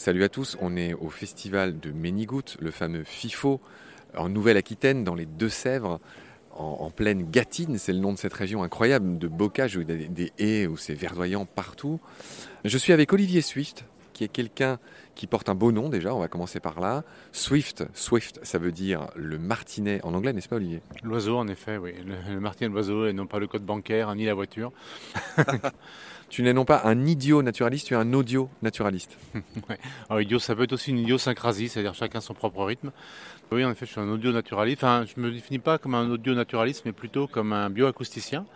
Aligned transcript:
Salut 0.00 0.24
à 0.24 0.30
tous, 0.30 0.56
on 0.62 0.78
est 0.78 0.94
au 0.94 1.10
festival 1.10 1.78
de 1.78 1.92
Ménigout, 1.92 2.56
le 2.58 2.70
fameux 2.70 3.04
FIFO, 3.04 3.60
en 4.16 4.30
Nouvelle-Aquitaine, 4.30 5.04
dans 5.04 5.14
les 5.14 5.26
Deux-Sèvres, 5.26 6.00
en, 6.52 6.90
pleine 6.90 7.30
Gâtine, 7.30 7.76
c'est 7.76 7.92
le 7.92 7.98
nom 7.98 8.14
de 8.14 8.16
cette 8.16 8.32
région 8.32 8.62
incroyable 8.62 9.18
de 9.18 9.28
bocage 9.28 9.76
où 9.76 9.82
il 9.82 9.90
y 9.90 9.92
a 9.92 9.96
des, 9.96 10.08
des 10.08 10.32
haies, 10.38 10.66
où 10.66 10.78
c'est 10.78 10.94
verdoyant 10.94 11.44
partout. 11.44 12.00
Je 12.64 12.78
suis 12.78 12.94
avec 12.94 13.12
Olivier 13.12 13.42
Swift, 13.42 13.84
qui 14.14 14.24
est 14.24 14.28
quelqu'un 14.28 14.78
qui 15.14 15.26
porte 15.26 15.50
un 15.50 15.54
beau 15.54 15.70
nom 15.70 15.90
déjà, 15.90 16.14
on 16.14 16.20
va 16.20 16.28
commencer 16.28 16.60
par 16.60 16.80
là. 16.80 17.04
Swift, 17.32 17.84
Swift, 17.92 18.40
ça 18.42 18.56
veut 18.56 18.72
dire 18.72 19.08
le 19.16 19.38
martinet 19.38 20.00
en 20.02 20.14
anglais, 20.14 20.32
n'est-ce 20.32 20.48
pas 20.48 20.56
Olivier? 20.56 20.80
L'oiseau, 21.02 21.36
en 21.36 21.46
effet, 21.46 21.76
oui. 21.76 21.92
Le, 22.06 22.34
le 22.34 22.40
martinet 22.40 22.70
de 22.70 22.74
l'oiseau 22.74 23.06
et 23.06 23.12
non 23.12 23.26
pas 23.26 23.38
le 23.38 23.46
code 23.46 23.66
bancaire 23.66 24.14
ni 24.14 24.24
la 24.24 24.32
voiture. 24.32 24.72
tu 26.30 26.42
n'es 26.42 26.52
non 26.52 26.64
pas 26.64 26.82
un 26.84 27.06
idiot 27.06 27.42
naturaliste, 27.42 27.88
tu 27.88 27.94
es 27.94 27.96
un 27.96 28.12
audio 28.12 28.48
naturaliste. 28.62 29.18
ouais. 29.34 29.78
Alors, 30.08 30.20
idiot, 30.20 30.38
ça 30.38 30.54
peut 30.54 30.62
être 30.62 30.72
aussi 30.72 30.90
une 30.90 30.98
idiosyncrasie, 30.98 31.68
c'est-à-dire 31.68 31.92
chacun 31.94 32.20
son 32.20 32.34
propre 32.34 32.64
rythme. 32.64 32.92
Oui, 33.50 33.64
en 33.64 33.72
effet, 33.72 33.84
je 33.84 33.90
suis 33.90 34.00
un 34.00 34.08
audio 34.08 34.30
naturaliste. 34.32 34.84
Enfin, 34.84 35.04
je 35.04 35.20
ne 35.20 35.26
me 35.26 35.32
définis 35.32 35.58
pas 35.58 35.78
comme 35.78 35.96
un 35.96 36.08
audio 36.08 36.34
naturaliste, 36.34 36.84
mais 36.84 36.92
plutôt 36.92 37.26
comme 37.26 37.52
un 37.52 37.68
bioacousticien. 37.68 38.46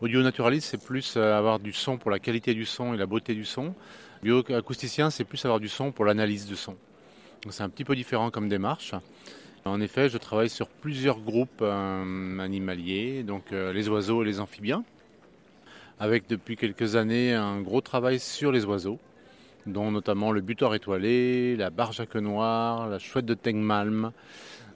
Audio 0.00 0.22
naturaliste, 0.22 0.68
c'est 0.70 0.82
plus 0.82 1.16
euh, 1.16 1.36
avoir 1.36 1.58
du 1.58 1.72
son 1.72 1.98
pour 1.98 2.12
la 2.12 2.20
qualité 2.20 2.54
du 2.54 2.64
son 2.64 2.94
et 2.94 2.96
la 2.96 3.06
beauté 3.06 3.34
du 3.34 3.44
son. 3.44 3.74
Bioacousticien, 4.22 5.10
c'est 5.10 5.24
plus 5.24 5.44
avoir 5.44 5.58
du 5.58 5.68
son 5.68 5.90
pour 5.90 6.04
l'analyse 6.04 6.46
du 6.46 6.54
son. 6.54 6.76
C'est 7.50 7.64
un 7.64 7.68
petit 7.68 7.84
peu 7.84 7.96
différent 7.96 8.30
comme 8.30 8.48
démarche. 8.48 8.94
En 9.64 9.80
effet, 9.80 10.08
je 10.08 10.18
travaille 10.18 10.48
sur 10.48 10.68
plusieurs 10.68 11.18
groupes 11.18 11.60
euh, 11.60 12.38
animaliers, 12.38 13.24
donc 13.24 13.52
euh, 13.52 13.72
les 13.72 13.88
oiseaux 13.88 14.22
et 14.22 14.26
les 14.26 14.38
amphibiens 14.38 14.84
avec 15.98 16.28
depuis 16.28 16.56
quelques 16.56 16.96
années 16.96 17.32
un 17.32 17.60
gros 17.60 17.80
travail 17.80 18.20
sur 18.20 18.52
les 18.52 18.64
oiseaux, 18.64 18.98
dont 19.66 19.90
notamment 19.90 20.30
le 20.30 20.40
butor 20.40 20.74
étoilé, 20.74 21.56
la 21.56 21.70
barge 21.70 22.00
à 22.00 22.06
queue 22.06 22.20
noire, 22.20 22.88
la 22.88 22.98
chouette 22.98 23.26
de 23.26 23.34
Tengmalm, 23.34 24.12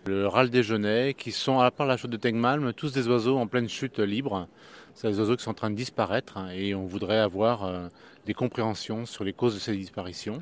le 0.07 0.27
râle 0.27 0.51
déjeuner, 0.51 1.15
qui 1.15 1.31
sont, 1.31 1.61
à 1.61 1.71
part 1.71 1.87
la 1.87 1.97
chouette 1.97 2.13
de 2.13 2.17
Tengmalm, 2.17 2.73
tous 2.73 2.93
des 2.93 3.07
oiseaux 3.09 3.39
en 3.39 3.47
pleine 3.47 3.69
chute 3.69 3.98
libre. 3.98 4.48
C'est 4.95 5.09
des 5.09 5.19
oiseaux 5.21 5.37
qui 5.37 5.45
sont 5.45 5.51
en 5.51 5.55
train 5.55 5.71
de 5.71 5.77
disparaître 5.77 6.39
et 6.55 6.75
on 6.75 6.87
voudrait 6.87 7.19
avoir 7.19 7.65
euh, 7.65 7.89
des 8.27 8.35
compréhensions 8.35 9.07
sur 9.07 9.25
les 9.25 9.33
causes 9.33 9.55
de 9.55 9.61
ces 9.61 9.77
disparitions 9.77 10.41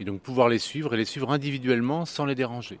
et 0.00 0.04
donc 0.04 0.20
pouvoir 0.20 0.48
les 0.48 0.58
suivre 0.58 0.94
et 0.94 0.96
les 0.96 1.04
suivre 1.04 1.30
individuellement 1.30 2.04
sans 2.04 2.24
les 2.24 2.34
déranger. 2.34 2.78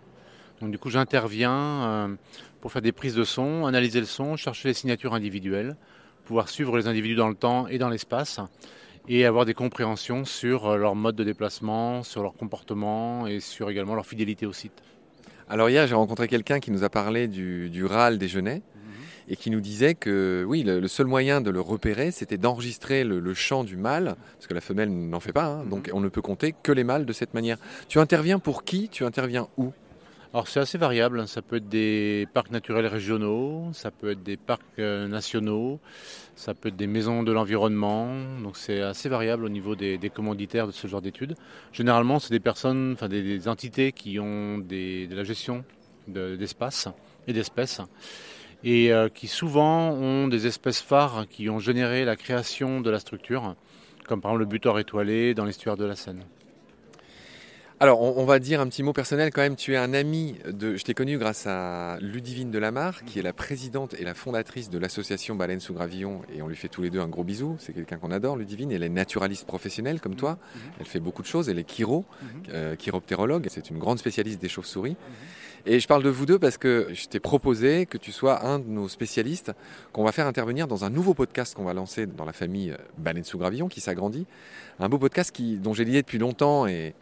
Donc 0.60 0.70
du 0.70 0.78
coup 0.78 0.90
j'interviens 0.90 1.52
euh, 1.52 2.14
pour 2.60 2.70
faire 2.72 2.82
des 2.82 2.92
prises 2.92 3.14
de 3.14 3.24
son, 3.24 3.66
analyser 3.66 4.00
le 4.00 4.06
son, 4.06 4.36
chercher 4.36 4.68
les 4.68 4.74
signatures 4.74 5.14
individuelles 5.14 5.76
pouvoir 6.24 6.48
suivre 6.48 6.76
les 6.76 6.86
individus 6.86 7.14
dans 7.14 7.28
le 7.28 7.34
temps 7.34 7.66
et 7.68 7.78
dans 7.78 7.88
l'espace 7.88 8.40
et 9.08 9.26
avoir 9.26 9.44
des 9.44 9.54
compréhensions 9.54 10.24
sur 10.24 10.66
euh, 10.66 10.76
leur 10.76 10.94
mode 10.94 11.16
de 11.16 11.24
déplacement, 11.24 12.02
sur 12.02 12.22
leur 12.22 12.34
comportement 12.34 13.26
et 13.26 13.40
sur 13.40 13.70
également 13.70 13.94
leur 13.94 14.06
fidélité 14.06 14.46
au 14.46 14.52
site. 14.52 14.82
Alors 15.48 15.68
hier, 15.68 15.86
j'ai 15.86 15.94
rencontré 15.94 16.26
quelqu'un 16.26 16.58
qui 16.58 16.70
nous 16.70 16.84
a 16.84 16.88
parlé 16.88 17.28
du, 17.28 17.68
du 17.68 17.84
râle 17.84 18.16
déjeuner 18.16 18.54
mhm. 18.54 18.62
et 19.28 19.36
qui 19.36 19.50
nous 19.50 19.60
disait 19.60 19.94
que 19.94 20.42
oui, 20.48 20.62
le, 20.62 20.88
seul 20.88 21.06
moyen 21.06 21.42
de 21.42 21.50
le 21.50 21.60
repérer, 21.60 22.10
c'était 22.12 22.38
d'enregistrer 22.38 23.04
le, 23.04 23.34
chant 23.34 23.62
du 23.62 23.76
mâle, 23.76 24.16
parce 24.36 24.46
que 24.46 24.54
la 24.54 24.62
femelle 24.62 24.90
n'en 24.90 25.20
fait 25.20 25.34
pas, 25.34 25.46
hein, 25.46 25.64
donc 25.66 25.88
mhm. 25.88 25.94
on 25.96 26.00
ne 26.00 26.08
peut 26.08 26.22
compter 26.22 26.54
que 26.62 26.72
les 26.72 26.84
mâles 26.84 27.04
de 27.04 27.12
cette 27.12 27.34
manière. 27.34 27.58
Tu 27.88 27.98
interviens 27.98 28.38
pour 28.38 28.64
qui? 28.64 28.88
Tu 28.88 29.04
interviens 29.04 29.48
où? 29.58 29.72
Alors 30.34 30.48
c'est 30.48 30.58
assez 30.58 30.78
variable, 30.78 31.28
ça 31.28 31.42
peut 31.42 31.56
être 31.56 31.68
des 31.68 32.26
parcs 32.34 32.50
naturels 32.50 32.88
régionaux, 32.88 33.68
ça 33.72 33.92
peut 33.92 34.10
être 34.10 34.24
des 34.24 34.36
parcs 34.36 34.62
euh, 34.80 35.06
nationaux, 35.06 35.78
ça 36.34 36.54
peut 36.54 36.70
être 36.70 36.76
des 36.76 36.88
maisons 36.88 37.22
de 37.22 37.30
l'environnement, 37.30 38.08
donc 38.42 38.56
c'est 38.56 38.80
assez 38.80 39.08
variable 39.08 39.44
au 39.44 39.48
niveau 39.48 39.76
des, 39.76 40.10
commanditaires 40.12 40.66
de 40.66 40.72
ce 40.72 40.88
genre 40.88 41.00
d'études. 41.00 41.36
Généralement 41.72 42.18
c'est 42.18 42.32
des 42.32 42.40
personnes, 42.40 42.94
enfin 42.94 43.08
des, 43.08 43.46
entités 43.46 43.92
qui 43.92 44.18
ont 44.18 44.58
de 44.58 45.14
la 45.14 45.22
gestion 45.22 45.64
d'espace 46.08 46.88
et 47.28 47.32
d'espèces 47.32 47.80
et 48.64 48.92
euh, 48.92 49.08
qui 49.08 49.28
souvent 49.28 49.92
ont 49.92 50.26
des 50.26 50.48
espèces 50.48 50.80
phares 50.80 51.28
qui 51.30 51.48
ont 51.48 51.60
généré 51.60 52.04
la 52.04 52.16
création 52.16 52.80
de 52.80 52.90
la 52.90 52.98
structure, 52.98 53.54
comme 54.08 54.20
par 54.20 54.32
exemple 54.32 54.40
le 54.40 54.46
butor 54.46 54.80
étoilé 54.80 55.32
dans 55.32 55.44
l'estuaire 55.44 55.76
de 55.76 55.84
la 55.84 55.94
Seine. 55.94 56.24
Alors, 57.80 58.00
on, 58.00 58.24
va 58.24 58.38
dire 58.38 58.60
un 58.60 58.68
petit 58.68 58.84
mot 58.84 58.92
personnel 58.92 59.30
quand 59.32 59.42
même. 59.42 59.56
Tu 59.56 59.74
es 59.74 59.76
un 59.76 59.94
ami 59.94 60.36
de. 60.48 60.76
Je 60.76 60.84
t'ai 60.84 60.94
connu 60.94 61.18
grâce 61.18 61.46
à 61.46 61.98
Ludivine 62.00 62.50
Delamare, 62.52 63.04
qui 63.04 63.18
est 63.18 63.22
la 63.22 63.32
présidente 63.32 63.94
et 63.98 64.04
la 64.04 64.14
fondatrice 64.14 64.70
de 64.70 64.78
l'association 64.78 65.34
Baleine 65.34 65.58
sous 65.58 65.74
Gravillon, 65.74 66.22
et 66.34 66.40
on 66.40 66.46
lui 66.46 66.54
fait 66.54 66.68
tous 66.68 66.82
les 66.82 66.90
deux 66.90 67.00
un 67.00 67.08
gros 67.08 67.24
bisou. 67.24 67.56
C'est 67.58 67.72
quelqu'un 67.72 67.96
qu'on 67.96 68.12
adore, 68.12 68.36
Ludivine. 68.36 68.70
Elle 68.70 68.84
est 68.84 68.88
naturaliste 68.88 69.44
professionnelle 69.44 70.00
comme 70.00 70.14
toi. 70.14 70.38
Mhm. 70.54 70.60
Elle 70.80 70.86
fait 70.86 71.00
beaucoup 71.00 71.22
de 71.22 71.26
choses. 71.26 71.48
Elle 71.48 71.58
est 71.58 71.68
chiro, 71.68 72.04
mhm. 72.22 72.28
euh, 72.52 72.76
chiroptérologue. 72.76 73.48
C'est 73.50 73.70
une 73.70 73.78
grande 73.78 73.98
spécialiste 73.98 74.40
des 74.40 74.48
chauves-souris. 74.48 74.92
Mhm. 74.92 75.66
Et 75.66 75.80
je 75.80 75.88
parle 75.88 76.02
de 76.02 76.10
vous 76.10 76.26
deux 76.26 76.38
parce 76.38 76.58
que 76.58 76.88
je 76.92 77.06
t'ai 77.06 77.20
proposé 77.20 77.86
que 77.86 77.98
tu 77.98 78.12
sois 78.12 78.46
un 78.46 78.60
de 78.60 78.68
nos 78.68 78.86
spécialistes 78.86 79.52
qu'on 79.92 80.04
va 80.04 80.12
faire 80.12 80.26
intervenir 80.26 80.68
dans 80.68 80.84
un 80.84 80.90
nouveau 80.90 81.14
podcast 81.14 81.54
qu'on 81.54 81.64
va 81.64 81.72
lancer 81.74 82.06
dans 82.06 82.26
la 82.26 82.34
famille 82.34 82.70
euh, 82.70 82.76
Baleine 82.98 83.24
sous 83.24 83.38
Gravillon 83.38 83.66
qui 83.66 83.80
s'agrandit. 83.80 84.26
Un 84.78 84.88
beau 84.88 84.98
podcast 84.98 85.32
qui, 85.32 85.56
dont 85.56 85.74
j'ai 85.74 85.84
lié 85.84 86.02
depuis 86.02 86.18
longtemps 86.18 86.66
et 86.66 86.94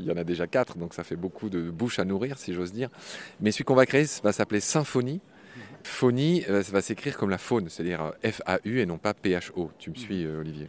il 0.00 0.06
y 0.06 0.10
en 0.10 0.16
a 0.16 0.24
déjà 0.24 0.46
quatre, 0.46 0.76
donc 0.78 0.94
ça 0.94 1.04
fait 1.04 1.16
beaucoup 1.16 1.48
de 1.48 1.70
bouches 1.70 1.98
à 1.98 2.04
nourrir, 2.04 2.38
si 2.38 2.52
j'ose 2.52 2.72
dire. 2.72 2.88
Mais 3.40 3.52
celui 3.52 3.64
qu'on 3.64 3.74
va 3.74 3.86
créer 3.86 4.06
va 4.22 4.32
s'appeler 4.32 4.60
Symphonie. 4.60 5.20
Phonie, 5.84 6.44
euh, 6.48 6.62
ça 6.62 6.72
va 6.72 6.80
s'écrire 6.80 7.16
comme 7.16 7.30
la 7.30 7.38
faune, 7.38 7.68
c'est-à-dire 7.68 8.02
euh, 8.02 8.30
F-A-U 8.30 8.80
et 8.80 8.86
non 8.86 8.98
pas 8.98 9.14
P-H-O. 9.14 9.70
Tu 9.78 9.90
me 9.90 9.94
suis, 9.94 10.24
euh, 10.24 10.40
Olivier 10.40 10.68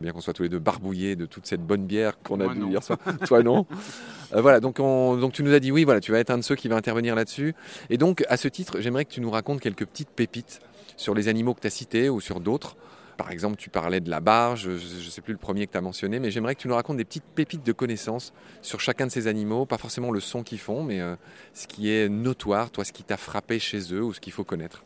Bien 0.00 0.12
qu'on 0.12 0.20
soit 0.20 0.32
tous 0.32 0.44
les 0.44 0.48
deux 0.48 0.60
barbouillés 0.60 1.16
de 1.16 1.26
toute 1.26 1.46
cette 1.46 1.60
bonne 1.60 1.84
bière 1.84 2.18
qu'on 2.22 2.40
a 2.40 2.46
bu 2.46 2.68
hier 2.68 2.82
soir. 2.82 2.98
Toi, 3.26 3.42
non. 3.42 3.66
voilà, 4.32 4.60
donc, 4.60 4.76
donc 4.76 5.32
tu 5.32 5.42
nous 5.42 5.52
as 5.52 5.58
dit 5.58 5.72
oui, 5.72 5.82
voilà, 5.82 6.00
tu 6.00 6.12
vas 6.12 6.20
être 6.20 6.30
un 6.30 6.38
de 6.38 6.42
ceux 6.42 6.54
qui 6.54 6.68
va 6.68 6.76
intervenir 6.76 7.16
là-dessus. 7.16 7.54
Et 7.90 7.98
donc, 7.98 8.24
à 8.28 8.36
ce 8.36 8.46
titre, 8.46 8.80
j'aimerais 8.80 9.04
que 9.04 9.10
tu 9.10 9.20
nous 9.20 9.30
racontes 9.30 9.60
quelques 9.60 9.84
petites 9.84 10.10
pépites 10.10 10.60
sur 10.96 11.14
les 11.14 11.26
animaux 11.26 11.52
que 11.52 11.60
tu 11.60 11.66
as 11.66 11.70
cités 11.70 12.08
ou 12.08 12.20
sur 12.20 12.38
d'autres. 12.38 12.76
Par 13.18 13.32
exemple, 13.32 13.56
tu 13.56 13.68
parlais 13.68 14.00
de 14.00 14.08
la 14.08 14.20
barge, 14.20 14.62
je 14.62 15.04
ne 15.04 15.10
sais 15.10 15.20
plus 15.22 15.32
le 15.32 15.40
premier 15.40 15.66
que 15.66 15.72
tu 15.72 15.76
as 15.76 15.80
mentionné, 15.80 16.20
mais 16.20 16.30
j'aimerais 16.30 16.54
que 16.54 16.60
tu 16.60 16.68
nous 16.68 16.76
racontes 16.76 16.98
des 16.98 17.04
petites 17.04 17.24
pépites 17.24 17.66
de 17.66 17.72
connaissances 17.72 18.32
sur 18.62 18.78
chacun 18.78 19.08
de 19.08 19.10
ces 19.10 19.26
animaux, 19.26 19.66
pas 19.66 19.76
forcément 19.76 20.12
le 20.12 20.20
son 20.20 20.44
qu'ils 20.44 20.60
font, 20.60 20.84
mais 20.84 21.00
euh, 21.00 21.16
ce 21.52 21.66
qui 21.66 21.90
est 21.90 22.08
notoire, 22.08 22.70
toi, 22.70 22.84
ce 22.84 22.92
qui 22.92 23.02
t'a 23.02 23.16
frappé 23.16 23.58
chez 23.58 23.92
eux 23.92 24.04
ou 24.04 24.14
ce 24.14 24.20
qu'il 24.20 24.32
faut 24.32 24.44
connaître. 24.44 24.84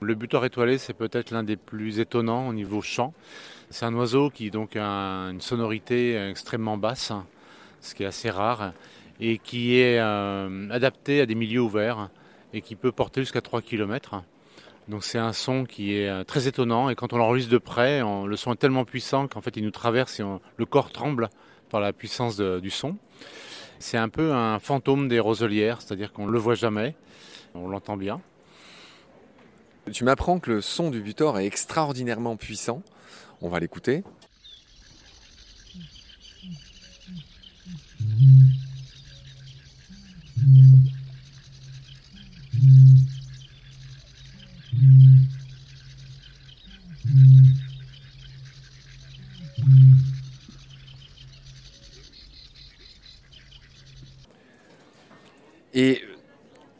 Le 0.00 0.14
butor 0.14 0.46
étoilé, 0.46 0.78
c'est 0.78 0.94
peut-être 0.94 1.32
l'un 1.32 1.42
des 1.42 1.56
plus 1.56 2.00
étonnants 2.00 2.48
au 2.48 2.54
niveau 2.54 2.80
chant. 2.80 3.12
C'est 3.68 3.84
un 3.84 3.94
oiseau 3.94 4.30
qui 4.30 4.50
donc 4.50 4.74
a 4.74 5.28
une 5.28 5.42
sonorité 5.42 6.16
extrêmement 6.30 6.78
basse, 6.78 7.12
ce 7.82 7.94
qui 7.94 8.04
est 8.04 8.06
assez 8.06 8.30
rare, 8.30 8.72
et 9.20 9.36
qui 9.36 9.78
est 9.78 9.98
euh, 9.98 10.70
adapté 10.70 11.20
à 11.20 11.26
des 11.26 11.34
milieux 11.34 11.60
ouverts 11.60 12.08
et 12.54 12.62
qui 12.62 12.74
peut 12.74 12.90
porter 12.90 13.20
jusqu'à 13.20 13.42
3 13.42 13.60
km. 13.60 14.22
Donc 14.88 15.02
c'est 15.02 15.18
un 15.18 15.32
son 15.32 15.64
qui 15.64 15.96
est 15.96 16.08
euh, 16.08 16.22
très 16.22 16.46
étonnant 16.46 16.90
et 16.90 16.94
quand 16.94 17.12
on 17.12 17.18
l'enregistre 17.18 17.52
de 17.52 17.58
près, 17.58 18.00
le 18.00 18.36
son 18.36 18.52
est 18.52 18.56
tellement 18.56 18.84
puissant 18.84 19.26
qu'en 19.26 19.40
fait 19.40 19.56
il 19.56 19.64
nous 19.64 19.70
traverse 19.70 20.20
et 20.20 20.24
le 20.56 20.66
corps 20.66 20.90
tremble 20.90 21.28
par 21.70 21.80
la 21.80 21.92
puissance 21.92 22.38
du 22.38 22.70
son. 22.70 22.96
C'est 23.78 23.98
un 23.98 24.08
peu 24.08 24.32
un 24.32 24.58
fantôme 24.58 25.08
des 25.08 25.20
roselières, 25.20 25.82
c'est-à-dire 25.82 26.12
qu'on 26.12 26.26
ne 26.26 26.32
le 26.32 26.38
voit 26.38 26.54
jamais, 26.54 26.94
on 27.54 27.68
l'entend 27.68 27.96
bien. 27.96 28.20
Tu 29.92 30.04
m'apprends 30.04 30.40
que 30.40 30.50
le 30.50 30.60
son 30.60 30.90
du 30.90 31.00
butor 31.00 31.38
est 31.38 31.46
extraordinairement 31.46 32.36
puissant. 32.36 32.82
On 33.40 33.48
va 33.48 33.60
l'écouter. 33.60 34.02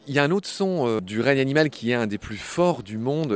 Il 0.07 0.13
y 0.13 0.19
a 0.19 0.23
un 0.23 0.31
autre 0.31 0.47
son 0.47 0.87
euh, 0.87 1.01
du 1.01 1.21
règne 1.21 1.39
animal 1.39 1.69
qui 1.69 1.91
est 1.91 1.95
un 1.95 2.07
des 2.07 2.17
plus 2.17 2.37
forts 2.37 2.81
du 2.81 2.97
monde. 2.97 3.35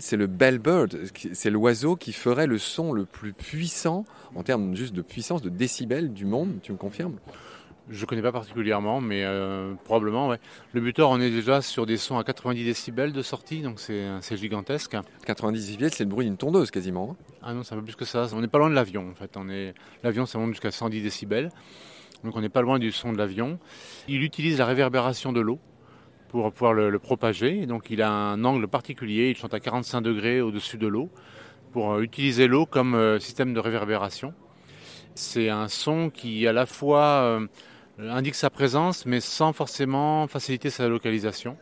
C'est 0.00 0.16
le 0.16 0.26
bellbird, 0.26 0.98
c'est 1.32 1.50
l'oiseau 1.50 1.94
qui 1.94 2.12
ferait 2.12 2.46
le 2.46 2.58
son 2.58 2.92
le 2.92 3.04
plus 3.04 3.32
puissant 3.32 4.04
en 4.34 4.42
termes 4.42 4.74
juste 4.74 4.94
de 4.94 5.02
puissance 5.02 5.42
de 5.42 5.50
décibels 5.50 6.12
du 6.12 6.24
monde, 6.24 6.58
tu 6.62 6.72
me 6.72 6.76
confirmes? 6.76 7.16
Je 7.88 8.02
ne 8.02 8.06
connais 8.06 8.22
pas 8.22 8.30
particulièrement, 8.30 9.00
mais 9.00 9.24
euh, 9.24 9.74
probablement, 9.84 10.28
ouais. 10.28 10.38
Le 10.72 10.80
buteur, 10.80 11.10
on 11.10 11.20
est 11.20 11.30
déjà 11.30 11.60
sur 11.60 11.86
des 11.86 11.96
sons 11.96 12.18
à 12.18 12.24
90 12.24 12.64
décibels 12.64 13.12
de 13.12 13.22
sortie, 13.22 13.62
donc 13.62 13.80
c'est 13.80 14.36
gigantesque. 14.36 14.96
90 15.26 15.66
décibels, 15.66 15.92
c'est 15.92 16.04
le 16.04 16.10
bruit 16.10 16.24
d'une 16.24 16.36
tondeuse 16.36 16.70
quasiment. 16.70 17.16
Hein? 17.18 17.24
Ah 17.42 17.52
non, 17.52 17.64
c'est 17.64 17.74
un 17.74 17.78
peu 17.78 17.84
plus 17.84 17.96
que 17.96 18.04
ça. 18.04 18.28
On 18.32 18.40
n'est 18.40 18.48
pas 18.48 18.58
loin 18.58 18.70
de 18.70 18.74
l'avion, 18.74 19.10
en 19.10 19.14
fait. 19.14 19.36
L'avion, 20.04 20.24
ça 20.24 20.38
monte 20.38 20.50
jusqu'à 20.50 20.70
110 20.70 21.02
décibels. 21.02 21.50
Donc 22.24 22.36
on 22.36 22.40
n'est 22.40 22.50
pas 22.50 22.62
loin 22.62 22.78
du 22.78 22.92
son 22.92 23.12
de 23.12 23.18
l'avion. 23.18 23.58
Il 24.08 24.22
utilise 24.22 24.58
la 24.58 24.66
réverbération 24.66 25.32
de 25.32 25.40
l'eau 25.40 25.58
pour 26.30 26.50
pouvoir 26.52 26.72
le, 26.72 26.98
propager. 26.98 27.66
Donc 27.66 27.90
il 27.90 28.02
a 28.02 28.10
un 28.10 28.44
angle 28.44 28.68
particulier, 28.68 29.30
il 29.30 29.36
chante 29.36 29.54
à 29.54 29.60
45 29.60 30.00
degrés 30.00 30.40
au-dessus 30.40 30.78
de 30.78 30.86
l'eau 30.86 31.10
pour 31.72 31.92
euh, 31.92 32.02
utiliser 32.02 32.46
l'eau 32.46 32.66
comme 32.66 32.94
euh, 32.94 33.18
système 33.18 33.52
de 33.52 33.60
réverbération. 33.60 34.32
C'est 35.14 35.48
un 35.48 35.68
son 35.68 36.10
qui 36.10 36.46
à 36.46 36.52
la 36.52 36.66
fois 36.66 37.40
indique 37.98 38.36
sa 38.36 38.48
présence, 38.48 39.04
mais 39.06 39.20
sans 39.20 39.52
forcément 39.52 40.26
faciliter 40.28 40.70
sa 40.70 40.88
localisation. 40.88 41.58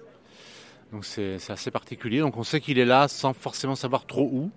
Donc 0.93 1.05
c'est 1.05 1.39
assez 1.51 1.71
particulier. 1.71 2.23
On 2.23 2.43
sait 2.43 2.61
qu'il 2.61 2.79
est 2.79 2.85
là 2.85 3.09
sans 3.09 3.33
forcément 3.33 3.75
savoir 3.75 4.07
trop 4.07 4.29
où. 4.33 4.51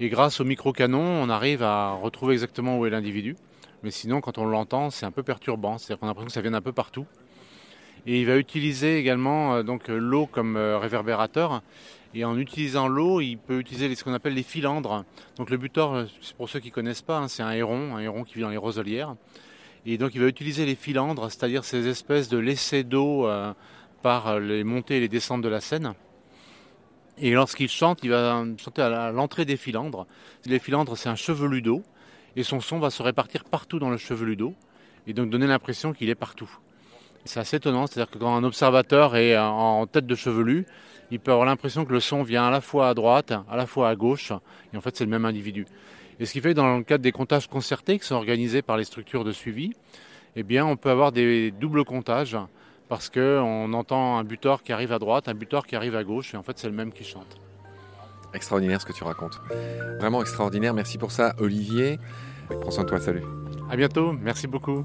Et 0.00 0.08
grâce 0.08 0.40
au 0.40 0.44
micro-canon, 0.44 1.00
on 1.00 1.28
arrive 1.28 1.62
à 1.62 1.92
retrouver 1.92 2.32
exactement 2.32 2.78
où 2.78 2.86
est 2.86 2.90
l'individu. 2.90 3.36
Mais 3.82 3.90
sinon, 3.90 4.20
quand 4.20 4.38
on 4.38 4.44
l'entend, 4.44 4.90
c'est 4.90 5.06
un 5.06 5.10
peu 5.10 5.22
perturbant. 5.22 5.78
C'est-à-dire 5.78 6.00
qu'on 6.00 6.06
a 6.06 6.10
l'impression 6.10 6.26
que 6.26 6.32
ça 6.32 6.40
vient 6.40 6.50
d'un 6.50 6.60
peu 6.60 6.72
partout. 6.72 7.06
Et 8.06 8.20
il 8.20 8.26
va 8.26 8.36
utiliser 8.36 8.98
également 8.98 9.54
euh, 9.54 9.62
donc 9.62 9.88
l'eau 9.88 10.26
comme 10.26 10.56
euh, 10.56 10.78
réverbérateur. 10.78 11.62
Et 12.14 12.24
en 12.24 12.36
utilisant 12.36 12.88
l'eau, 12.88 13.20
il 13.22 13.36
peut 13.36 13.58
utiliser 13.58 13.94
ce 13.94 14.04
qu'on 14.04 14.12
appelle 14.12 14.34
les 14.34 14.42
filandres. 14.42 15.04
Donc 15.36 15.48
le 15.48 15.56
butor, 15.56 15.94
euh, 15.94 16.04
pour 16.36 16.48
ceux 16.50 16.60
qui 16.60 16.68
ne 16.68 16.72
connaissent 16.72 17.02
pas, 17.02 17.18
hein, 17.18 17.28
c'est 17.28 17.42
un 17.42 17.52
héron, 17.52 17.96
un 17.96 18.00
héron 18.00 18.24
qui 18.24 18.34
vit 18.34 18.42
dans 18.42 18.50
les 18.50 18.58
roselières. 18.58 19.16
Et 19.86 19.96
donc 19.98 20.14
il 20.14 20.20
va 20.20 20.26
utiliser 20.26 20.66
les 20.66 20.74
filandres, 20.74 21.30
c'est-à-dire 21.30 21.64
ces 21.64 21.88
espèces 21.88 22.28
de 22.28 22.38
laissés 22.38 22.84
d'eau 22.84 23.26
euh, 23.26 23.54
par 24.02 24.38
les 24.38 24.62
montées 24.62 24.98
et 24.98 25.00
les 25.00 25.08
descentes 25.08 25.42
de 25.42 25.48
la 25.48 25.60
Seine. 25.60 25.94
Et 27.18 27.30
lorsqu'il 27.32 27.68
chante, 27.68 28.00
il 28.02 28.10
va 28.10 28.44
chanter 28.58 28.82
à 28.82 29.10
l'entrée 29.10 29.44
des 29.44 29.56
filandres. 29.56 30.06
Les 30.44 30.58
filandres, 30.58 30.96
c'est 30.96 31.08
un 31.08 31.16
chevelu 31.16 31.62
d'eau, 31.62 31.82
et 32.36 32.42
son 32.42 32.60
son 32.60 32.78
va 32.78 32.90
se 32.90 33.02
répartir 33.02 33.44
partout 33.44 33.78
dans 33.78 33.90
le 33.90 33.96
chevelu 33.96 34.36
d'eau, 34.36 34.54
et 35.06 35.12
donc 35.12 35.30
donner 35.30 35.46
l'impression 35.46 35.92
qu'il 35.92 36.08
est 36.08 36.14
partout. 36.14 36.50
C'est 37.24 37.40
assez 37.40 37.56
étonnant, 37.56 37.86
c'est-à-dire 37.86 38.10
que 38.10 38.18
quand 38.18 38.34
un 38.34 38.44
observateur 38.44 39.16
est 39.16 39.38
en 39.38 39.86
tête 39.86 40.06
de 40.06 40.14
chevelu, 40.14 40.66
il 41.10 41.20
peut 41.20 41.30
avoir 41.30 41.46
l'impression 41.46 41.84
que 41.84 41.92
le 41.92 42.00
son 42.00 42.22
vient 42.22 42.46
à 42.46 42.50
la 42.50 42.60
fois 42.60 42.88
à 42.88 42.94
droite, 42.94 43.32
à 43.50 43.56
la 43.56 43.66
fois 43.66 43.88
à 43.88 43.94
gauche, 43.94 44.32
et 44.72 44.76
en 44.76 44.80
fait 44.80 44.96
c'est 44.96 45.04
le 45.04 45.10
même 45.10 45.24
individu. 45.24 45.66
Et 46.18 46.26
ce 46.26 46.32
qui 46.32 46.40
fait 46.40 46.50
que 46.50 46.56
dans 46.56 46.76
le 46.76 46.82
cadre 46.82 47.02
des 47.02 47.12
comptages 47.12 47.48
concertés 47.48 47.98
qui 47.98 48.06
sont 48.06 48.14
organisés 48.14 48.62
par 48.62 48.76
les 48.76 48.84
structures 48.84 49.24
de 49.24 49.32
suivi, 49.32 49.72
eh 50.36 50.42
bien, 50.42 50.64
on 50.64 50.76
peut 50.76 50.90
avoir 50.90 51.12
des 51.12 51.50
doubles 51.50 51.84
comptages 51.84 52.36
parce 52.88 53.10
qu'on 53.10 53.72
entend 53.72 54.18
un 54.18 54.24
buteur 54.24 54.62
qui 54.62 54.72
arrive 54.72 54.92
à 54.92 54.98
droite, 54.98 55.28
un 55.28 55.34
buteur 55.34 55.66
qui 55.66 55.76
arrive 55.76 55.96
à 55.96 56.04
gauche, 56.04 56.34
et 56.34 56.36
en 56.36 56.42
fait, 56.42 56.58
c'est 56.58 56.68
le 56.68 56.74
même 56.74 56.92
qui 56.92 57.04
chante. 57.04 57.38
Extraordinaire 58.34 58.80
ce 58.80 58.86
que 58.86 58.92
tu 58.92 59.04
racontes. 59.04 59.40
Vraiment 59.98 60.20
extraordinaire. 60.22 60.74
Merci 60.74 60.96
pour 60.96 61.12
ça, 61.12 61.34
Olivier. 61.38 61.98
Prends 62.60 62.70
soin 62.70 62.84
de 62.84 62.88
toi. 62.88 63.00
Salut. 63.00 63.22
À 63.70 63.76
bientôt. 63.76 64.12
Merci 64.12 64.46
beaucoup. 64.46 64.84